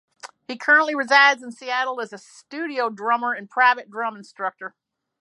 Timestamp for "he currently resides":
0.47-1.43